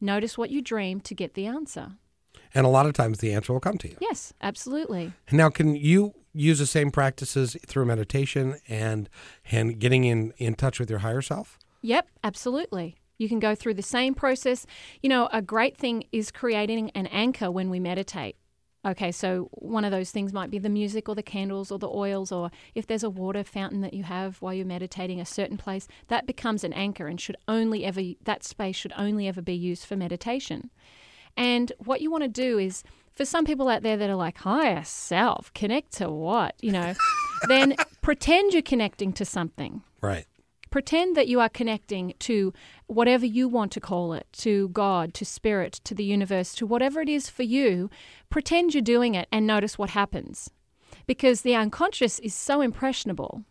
[0.01, 1.93] notice what you dream to get the answer.
[2.55, 5.13] and a lot of times the answer will come to you Yes, absolutely.
[5.33, 9.09] now can you use the same practices through meditation and
[9.51, 12.97] and getting in in touch with your higher self Yep, absolutely.
[13.17, 14.67] You can go through the same process.
[15.03, 18.37] You know, a great thing is creating an anchor when we meditate.
[18.85, 21.89] Okay, so one of those things might be the music or the candles or the
[21.89, 25.59] oils, or if there's a water fountain that you have while you're meditating a certain
[25.59, 29.55] place, that becomes an anchor and should only ever, that space should only ever be
[29.55, 30.71] used for meditation.
[31.37, 34.39] And what you want to do is, for some people out there that are like,
[34.39, 36.55] higher self, connect to what?
[36.63, 36.95] You know,
[37.49, 40.25] then pretend you're connecting to something right
[40.71, 42.53] pretend that you are connecting to
[42.87, 47.01] whatever you want to call it to God, to spirit, to the universe, to whatever
[47.01, 47.91] it is for you.
[48.31, 50.51] Pretend you're doing it and notice what happens.
[51.07, 53.45] Because the unconscious is so impressionable.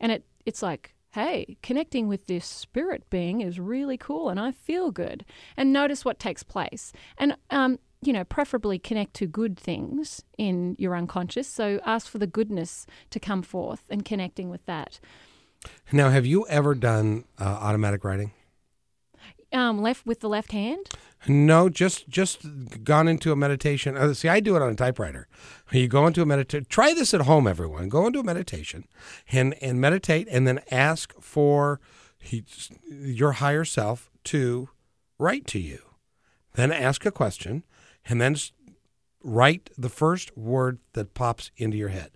[0.00, 4.52] And it, it's like, hey, connecting with this spirit being is really cool and I
[4.52, 5.24] feel good.
[5.56, 6.92] And notice what takes place.
[7.18, 11.46] And, um, you know, preferably connect to good things in your unconscious.
[11.46, 14.98] So ask for the goodness to come forth and connecting with that.
[15.92, 18.32] Now have you ever done uh, automatic writing
[19.52, 20.88] Um, left with the left hand.
[21.28, 22.40] No, just just
[22.82, 23.96] gone into a meditation.
[23.96, 25.28] Uh, see, I do it on a typewriter.
[25.70, 26.66] You go into a meditation.
[26.68, 27.88] Try this at home, everyone.
[27.88, 28.88] Go into a meditation
[29.30, 31.80] and and meditate, and then ask for
[32.18, 32.44] he,
[32.88, 34.70] your higher self to
[35.18, 35.78] write to you.
[36.54, 37.62] Then ask a question,
[38.08, 38.36] and then
[39.22, 42.10] write the first word that pops into your head,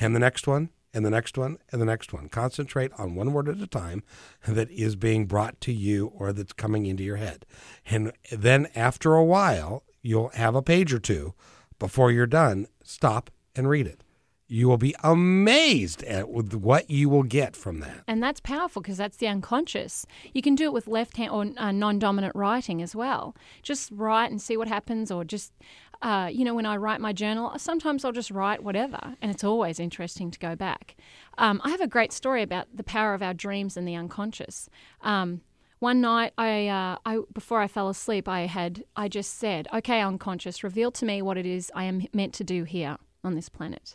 [0.00, 2.28] and the next one, and the next one, and the next one.
[2.28, 4.02] Concentrate on one word at a time
[4.46, 7.44] that is being brought to you or that's coming into your head.
[7.86, 11.34] And then after a while, you'll have a page or two
[11.78, 12.66] before you're done.
[12.82, 14.02] Stop and read it.
[14.50, 18.02] You will be amazed at what you will get from that.
[18.06, 20.06] And that's powerful because that's the unconscious.
[20.32, 23.36] You can do it with left hand or uh, non dominant writing as well.
[23.62, 25.52] Just write and see what happens, or just,
[26.00, 29.16] uh, you know, when I write my journal, sometimes I'll just write whatever.
[29.20, 30.96] And it's always interesting to go back.
[31.36, 34.70] Um, I have a great story about the power of our dreams and the unconscious.
[35.02, 35.42] Um,
[35.78, 40.00] one night, I, uh, I before I fell asleep, I had I just said, "Okay,
[40.00, 43.50] unconscious, reveal to me what it is I am meant to do here on this
[43.50, 43.94] planet."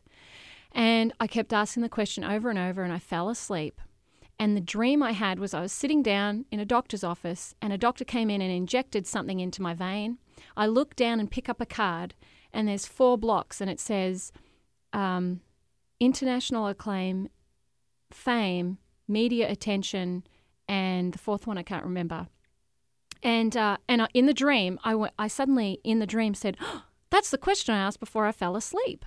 [0.74, 3.80] And I kept asking the question over and over, and I fell asleep.
[4.40, 7.72] And the dream I had was I was sitting down in a doctor's office, and
[7.72, 10.18] a doctor came in and injected something into my vein.
[10.58, 12.16] I look down and pick up a card,
[12.52, 14.32] and there's four blocks, and it says
[14.92, 15.42] um,
[16.00, 17.30] international acclaim,
[18.12, 20.24] fame, media attention,
[20.68, 22.28] and the fourth one I can't remember.
[23.22, 26.58] And uh, and in the dream, I went, I suddenly in the dream said,
[27.12, 29.06] "That's the question I asked before I fell asleep."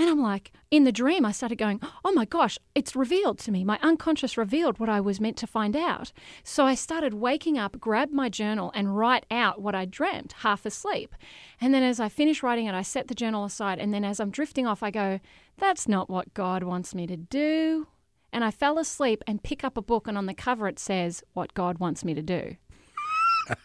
[0.00, 3.50] And I'm like, in the dream, I started going, oh my gosh, it's revealed to
[3.50, 3.64] me.
[3.64, 6.12] My unconscious revealed what I was meant to find out.
[6.44, 10.64] So I started waking up, grabbed my journal, and write out what I dreamt, half
[10.64, 11.16] asleep.
[11.60, 13.80] And then as I finish writing it, I set the journal aside.
[13.80, 15.18] And then as I'm drifting off, I go,
[15.56, 17.88] that's not what God wants me to do.
[18.32, 21.24] And I fell asleep and pick up a book, and on the cover it says,
[21.32, 22.56] What God Wants Me to Do.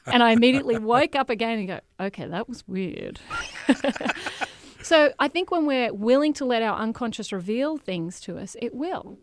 [0.07, 3.19] and I immediately woke up again and go, Okay, that was weird.
[4.83, 8.73] so I think when we're willing to let our unconscious reveal things to us, it
[8.75, 9.17] will.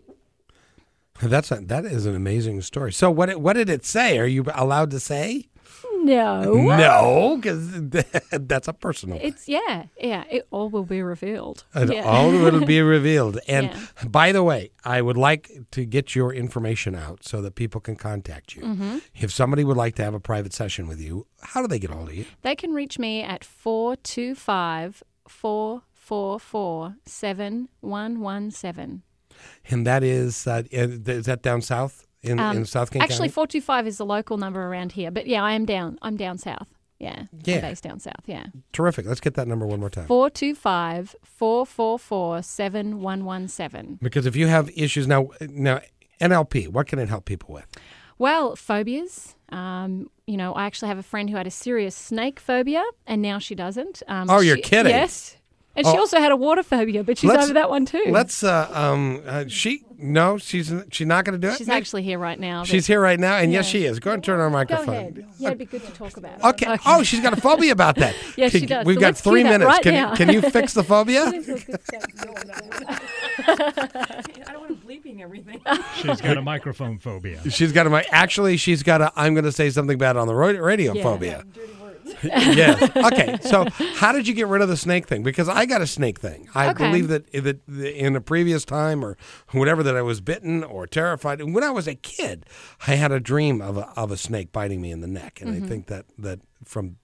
[1.22, 2.92] That's a, that is an amazing story.
[2.92, 4.18] So what what did it say?
[4.18, 5.50] Are you allowed to say?
[6.02, 6.54] No.
[6.54, 7.70] No, because
[8.32, 9.18] that's a personal.
[9.20, 11.64] It's, yeah, yeah, it all will be revealed.
[11.74, 12.02] And yeah.
[12.04, 13.38] all will be revealed.
[13.46, 14.08] And Yeah.
[14.08, 17.96] by the way, I would like to get your information out so that people can
[17.96, 18.62] contact you.
[18.62, 18.98] Mm-hmm.
[19.14, 21.90] If somebody would like to have a private session with you, how do they get
[21.90, 22.24] hold of you?
[22.42, 29.02] They can reach me at 425 444 7117.
[29.70, 33.86] And that is uh, is that down south in, in South King Um, Actually, 425
[33.86, 35.10] is the local number around here.
[35.10, 35.98] But yeah, I am down.
[36.02, 36.68] I'm down south.
[36.98, 37.24] Yeah.
[37.44, 37.56] Yeah.
[37.56, 38.24] I'm based down south.
[38.26, 38.46] Yeah.
[38.72, 39.06] Terrific.
[39.06, 40.06] Let's get that number one more time.
[40.06, 43.98] 425 444 7117.
[44.02, 45.80] Because if you have issues now, now
[46.20, 47.66] NLP, what can it help people with?
[48.18, 49.34] Well, phobias.
[49.48, 53.20] Um, you know, I actually have a friend who had a serious snake phobia, and
[53.20, 54.02] now she doesn't.
[54.06, 54.92] Um, Oh, you're kidding.
[54.92, 55.36] Yes.
[55.76, 56.00] And she Oh.
[56.00, 58.02] also had a water phobia, but she's over that one too.
[58.08, 61.58] Let's uh, um uh, she no she's she's not going to do it.
[61.58, 61.76] She's Nick?
[61.76, 62.64] actually here right now.
[62.64, 64.00] she's here right now, and yes, she is.
[64.00, 64.94] Go and turn on her Go microphone.
[64.94, 65.26] ahead.
[65.38, 66.42] Yeah, it'd be good to talk about.
[66.42, 66.76] Okay.
[66.86, 68.16] Oh, she's got a phobia about that.
[68.36, 68.84] Yes, she does.
[68.84, 69.64] We've So got three minutes.
[69.64, 70.14] right can, now.
[70.16, 71.24] can you fix the phobia?
[71.26, 71.30] I
[74.52, 75.60] don't want to bleeping everything.
[75.96, 77.40] She's got a microphone phobia.
[77.50, 77.90] she's got a.
[77.90, 78.06] mic.
[78.10, 79.12] Actually, she's got a.
[79.16, 81.02] I'm going to say something bad on the ro- radio Yeah.
[81.02, 81.44] phobia.
[82.24, 82.82] yes.
[82.96, 83.38] Okay.
[83.42, 85.22] So, how did you get rid of the snake thing?
[85.22, 86.48] Because I got a snake thing.
[86.54, 86.86] I Okay.
[86.88, 89.16] believe that that in a previous time or
[89.52, 91.40] whatever that I was bitten or terrified.
[91.40, 92.46] And When I was a kid,
[92.86, 95.50] I had a dream of a of a snake biting me in the neck, and
[95.50, 95.64] Mm-hmm.
[95.64, 96.96] I think that that from.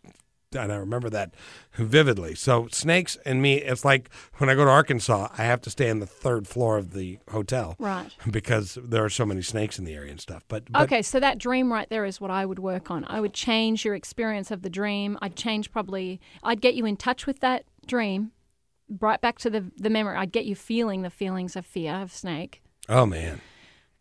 [0.62, 1.34] And I remember that
[1.74, 2.34] vividly.
[2.34, 5.90] So snakes and me, it's like when I go to Arkansas, I have to stay
[5.90, 8.10] on the third floor of the hotel, Right.
[8.30, 10.44] Because there are so many snakes in the area and stuff.
[10.48, 13.04] But, but Okay, so that dream right there is what I would work on.
[13.08, 15.18] I would change your experience of the dream.
[15.22, 18.32] I'd change probably, I'd get you in touch with that dream,
[19.00, 20.16] right back to the, the memory.
[20.16, 22.62] I'd get you feeling the feelings of fear of snake.
[22.88, 23.40] oh man,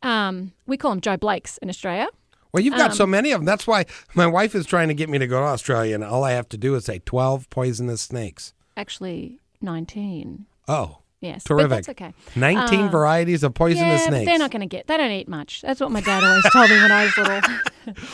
[0.03, 2.07] Um, we call them Joe Blakes in Australia.
[2.55, 3.45] Well, you've got Um, so many of them.
[3.45, 6.23] That's why my wife is trying to get me to go to Australia, and all
[6.23, 8.53] I have to do is say 12 poisonous snakes.
[8.77, 10.45] Actually, 19.
[10.69, 11.43] Oh, Yes.
[11.43, 11.69] Terrific.
[11.69, 12.13] That's okay.
[12.35, 14.25] 19 Uh, varieties of poisonous yeah, snakes.
[14.29, 14.85] they're not going to get.
[14.85, 15.61] They don't eat much.
[15.63, 17.41] That's what my dad always told me when I was little.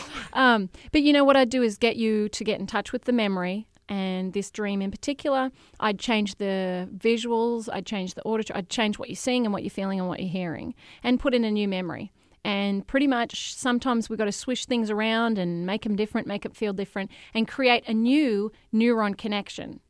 [0.32, 3.04] um, but you know what I'd do is get you to get in touch with
[3.04, 5.50] the memory and this dream in particular.
[5.78, 7.68] I'd change the visuals.
[7.70, 8.56] I'd change the auditory.
[8.58, 11.34] I'd change what you're seeing and what you're feeling and what you're hearing, and put
[11.34, 12.12] in a new memory.
[12.44, 16.44] And pretty much sometimes we've got to swish things around and make them different, make
[16.44, 19.80] it feel different, and create a new neuron connection.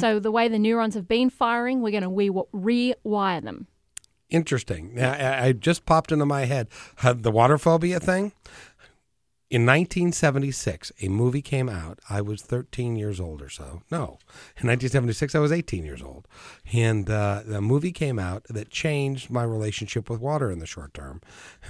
[0.00, 3.68] So the way the neurons have been firing, we're going to re- rewire them.
[4.28, 4.94] Interesting.
[4.94, 6.68] Now, I, I just popped into my head
[7.02, 8.32] uh, the water phobia thing.
[9.50, 11.98] In 1976, a movie came out.
[12.08, 13.82] I was 13 years old or so.
[13.90, 14.20] No,
[14.58, 16.28] in 1976, I was 18 years old.
[16.72, 20.94] And uh, the movie came out that changed my relationship with water in the short
[20.94, 21.20] term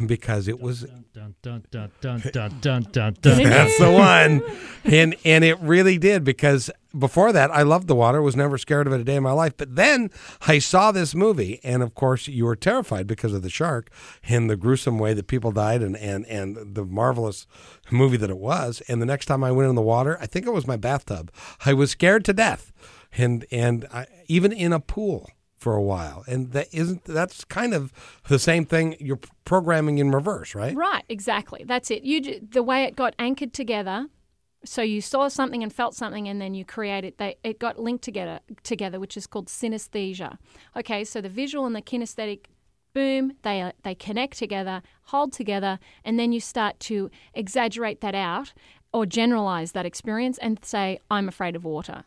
[0.04, 0.82] because it was
[1.14, 3.42] Dun dun dun dun dun dun dun dun.
[3.44, 4.42] That's the one.
[4.84, 8.86] And and it really did because before that I loved the water, was never scared
[8.86, 9.56] of it a day in my life.
[9.56, 10.10] But then
[10.46, 13.90] I saw this movie and of course you were terrified because of the shark
[14.24, 17.46] and the gruesome way that people died and and and the marvelous
[17.90, 18.82] movie that it was.
[18.88, 21.32] And the next time I went in the water, I think it was my bathtub.
[21.64, 22.72] I was scared to death.
[23.16, 25.28] And and I, even in a pool
[25.60, 26.24] for a while.
[26.26, 27.92] And that isn't that's kind of
[28.28, 30.74] the same thing you're programming in reverse, right?
[30.74, 31.64] Right, exactly.
[31.64, 32.02] That's it.
[32.02, 34.06] You the way it got anchored together.
[34.64, 37.14] So you saw something and felt something, and then you created.
[37.18, 40.38] They it got linked together together, which is called synesthesia.
[40.76, 42.46] Okay, so the visual and the kinesthetic,
[42.92, 48.52] boom, they they connect together, hold together, and then you start to exaggerate that out
[48.92, 52.04] or generalize that experience and say, "I'm afraid of water."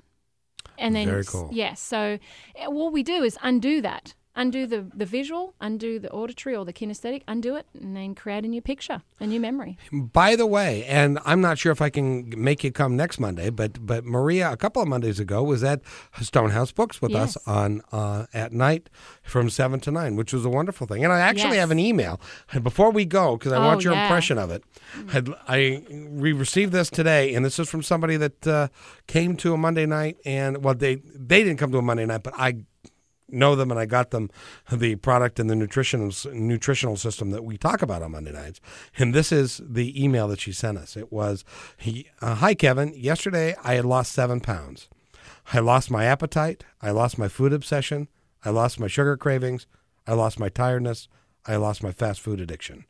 [0.77, 1.49] And then Very cool.
[1.51, 1.79] Yes.
[1.79, 2.19] So
[2.55, 4.15] uh, what we do is undo that.
[4.35, 8.43] Undo the, the visual, undo the auditory or the kinesthetic, undo it, and then create
[8.43, 9.77] a new picture, a new memory.
[9.91, 13.51] By the way, and I'm not sure if I can make you come next Monday,
[13.51, 15.81] but but Maria a couple of Mondays ago was at
[16.19, 18.89] Stonehouse Books with us on uh, at night
[19.21, 21.03] from seven to nine, which was a wonderful thing.
[21.03, 21.59] And I actually Yes.
[21.59, 22.19] have an email.
[22.63, 24.03] Before we go, because I Oh, want your yeah.
[24.03, 24.63] impression of it,
[25.13, 28.67] I'd, I we received this today, and this is from somebody that uh,
[29.05, 32.23] came to a Monday night, and well, they they didn't come to a Monday night,
[32.23, 32.63] but I
[33.33, 34.29] know them and I got them
[34.71, 38.59] the product and the nutritional nutritional system that we talk about on Monday nights.
[38.97, 40.95] And this is the email that she sent us.
[40.95, 41.43] It was,
[42.21, 44.87] uh, "Hi Kevin, yesterday I had lost seven pounds.
[45.51, 46.63] I lost my appetite.
[46.81, 48.07] I lost my food obsession.
[48.45, 49.67] I lost my sugar cravings.
[50.05, 51.07] I lost my tiredness.
[51.45, 52.85] I lost my fast food addiction."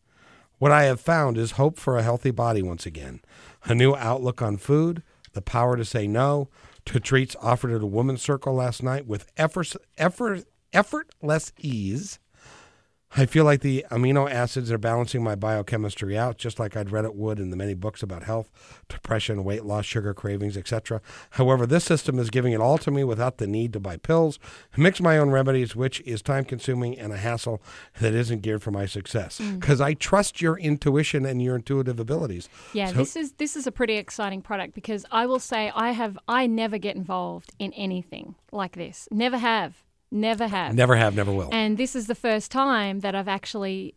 [0.59, 3.19] What I have found is hope for a healthy body once again,
[3.65, 6.47] a new outlook on food, the power to say no,
[6.85, 12.19] to treats offered at a women's circle last night with effort, effort, effortless ease,
[13.15, 17.05] I feel like the amino acids are balancing my biochemistry out, just like I'd read
[17.05, 18.49] it would in the many books about health,
[18.89, 21.01] depression, weight loss, sugar cravings, etc.
[21.31, 24.39] However, this system is giving it all to me without the need to buy pills,
[24.75, 27.61] mix my own remedies, which is time consuming and a hassle
[27.99, 29.39] that isn't geared for my success.
[29.39, 29.59] Mm.
[29.59, 32.49] Because I trust your intuition and your intuitive abilities.
[32.73, 35.91] Yeah, So- this is this is a pretty exciting product because I will say I
[35.91, 39.07] have I never get involved in anything like this.
[39.11, 39.82] Never have.
[40.13, 40.75] Never have.
[40.75, 41.49] Never have, never will.
[41.51, 43.95] And this is the first time that I've actually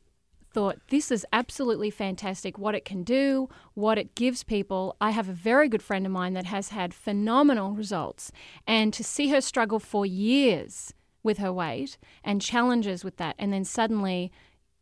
[0.55, 4.97] thought this is absolutely fantastic what it can do, what it gives people.
[4.99, 8.33] I have a very good friend of mine that has had phenomenal results.
[8.67, 13.53] And to see her struggle for years with her weight and challenges with that, and
[13.53, 14.33] then suddenly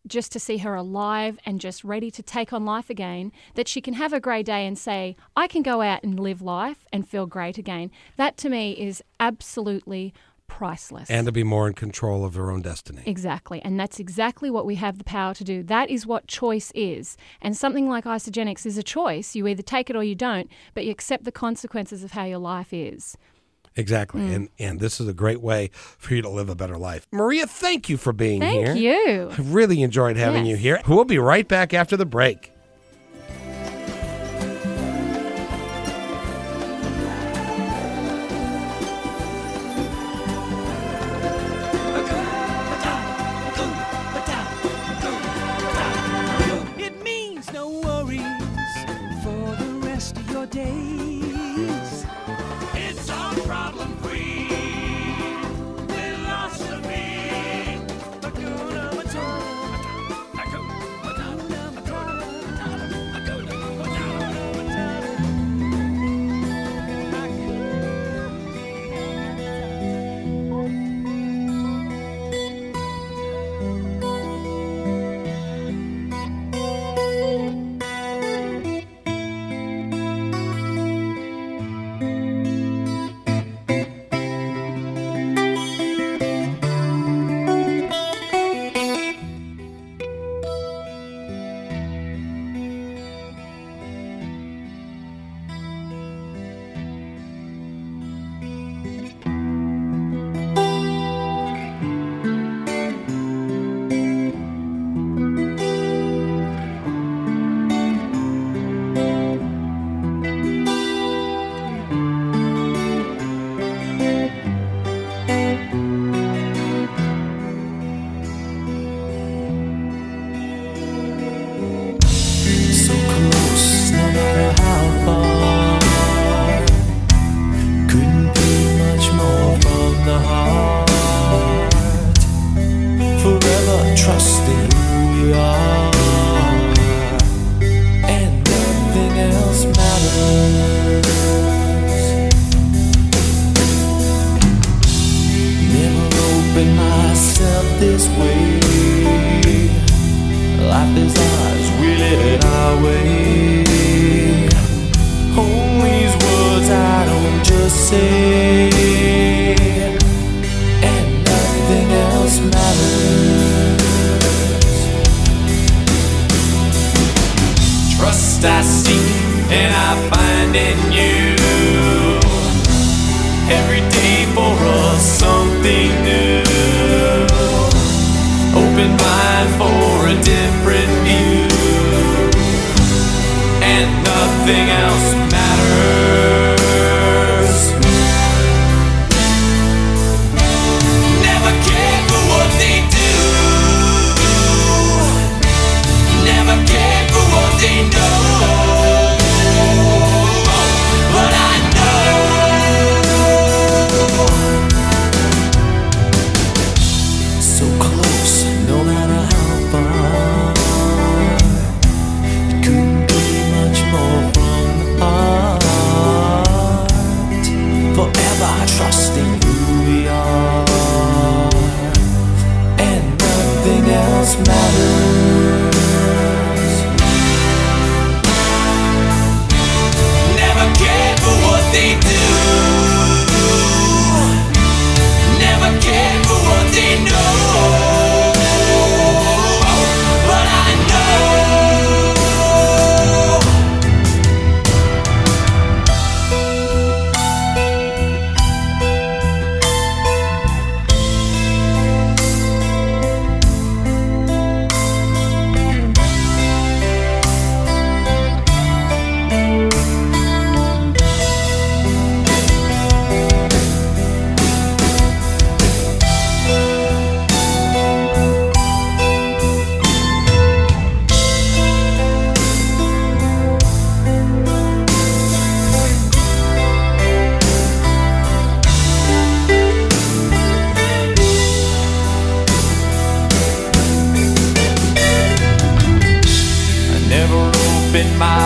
[0.06, 3.80] just to see her alive and just ready to take on life again, that she
[3.80, 7.08] can have a great day and say, I can go out and live life and
[7.08, 7.90] feel great again.
[8.16, 10.14] That to me is absolutely
[10.56, 11.10] priceless.
[11.10, 13.02] and to be more in control of their own destiny.
[13.06, 13.60] Exactly.
[13.62, 15.62] And that's exactly what we have the power to do.
[15.62, 17.16] That is what choice is.
[17.42, 19.34] And something like Isagenix is a choice.
[19.34, 22.38] You either take it or you don't, but you accept the consequences of how your
[22.38, 23.16] life is.
[23.76, 24.20] Exactly.
[24.20, 24.34] Mm.
[24.34, 27.06] And and this is a great way for you to live a better life.
[27.10, 28.66] Maria, thank you for being here.
[28.66, 29.30] Thank you.
[29.32, 30.50] I really enjoyed having Yes.
[30.52, 30.80] you here.
[30.86, 32.53] We'll be right back after the break.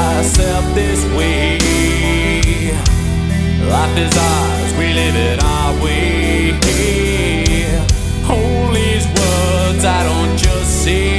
[0.08, 1.58] myself this way.
[3.74, 6.52] Life is ours, we live it our way.
[8.30, 11.17] All these words I don't just say.